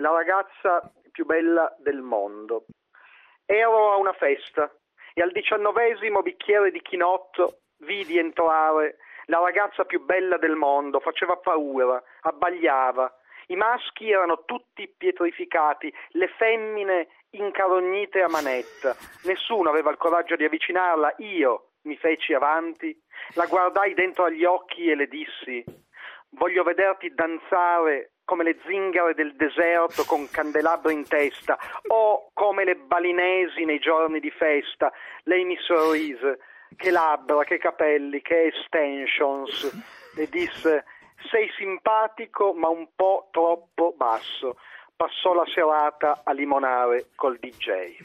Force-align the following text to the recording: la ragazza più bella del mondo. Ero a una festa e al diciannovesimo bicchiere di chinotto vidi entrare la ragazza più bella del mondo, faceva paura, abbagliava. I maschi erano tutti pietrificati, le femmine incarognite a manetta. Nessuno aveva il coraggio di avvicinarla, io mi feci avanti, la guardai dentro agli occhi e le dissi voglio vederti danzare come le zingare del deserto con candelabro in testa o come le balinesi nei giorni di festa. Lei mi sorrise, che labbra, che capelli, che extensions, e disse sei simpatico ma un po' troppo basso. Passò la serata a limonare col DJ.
la 0.00 0.10
ragazza 0.10 0.92
più 1.10 1.24
bella 1.24 1.74
del 1.78 2.00
mondo. 2.00 2.64
Ero 3.46 3.92
a 3.92 3.96
una 3.96 4.12
festa 4.12 4.70
e 5.14 5.22
al 5.22 5.32
diciannovesimo 5.32 6.22
bicchiere 6.22 6.70
di 6.70 6.80
chinotto 6.80 7.60
vidi 7.78 8.18
entrare 8.18 8.96
la 9.26 9.40
ragazza 9.40 9.84
più 9.84 10.04
bella 10.04 10.38
del 10.38 10.56
mondo, 10.56 11.00
faceva 11.00 11.36
paura, 11.36 12.02
abbagliava. 12.22 13.14
I 13.46 13.56
maschi 13.56 14.10
erano 14.10 14.44
tutti 14.44 14.88
pietrificati, 14.96 15.92
le 16.10 16.28
femmine 16.28 17.08
incarognite 17.30 18.22
a 18.22 18.28
manetta. 18.28 18.94
Nessuno 19.24 19.68
aveva 19.68 19.90
il 19.90 19.96
coraggio 19.96 20.36
di 20.36 20.44
avvicinarla, 20.44 21.14
io 21.18 21.72
mi 21.82 21.96
feci 21.96 22.32
avanti, 22.32 22.96
la 23.34 23.46
guardai 23.46 23.94
dentro 23.94 24.24
agli 24.24 24.44
occhi 24.44 24.90
e 24.90 24.94
le 24.94 25.06
dissi 25.06 25.64
voglio 26.30 26.62
vederti 26.62 27.12
danzare 27.14 28.12
come 28.30 28.44
le 28.44 28.58
zingare 28.64 29.12
del 29.12 29.34
deserto 29.34 30.04
con 30.04 30.30
candelabro 30.30 30.90
in 30.90 31.02
testa 31.02 31.58
o 31.88 32.30
come 32.32 32.62
le 32.62 32.76
balinesi 32.76 33.64
nei 33.64 33.80
giorni 33.80 34.20
di 34.20 34.30
festa. 34.30 34.92
Lei 35.24 35.42
mi 35.42 35.56
sorrise, 35.58 36.38
che 36.76 36.92
labbra, 36.92 37.42
che 37.42 37.58
capelli, 37.58 38.22
che 38.22 38.44
extensions, 38.44 40.12
e 40.16 40.28
disse 40.28 40.84
sei 41.28 41.50
simpatico 41.56 42.52
ma 42.54 42.68
un 42.68 42.86
po' 42.94 43.26
troppo 43.32 43.94
basso. 43.96 44.58
Passò 44.94 45.34
la 45.34 45.46
serata 45.52 46.20
a 46.22 46.32
limonare 46.32 47.06
col 47.16 47.36
DJ. 47.36 47.98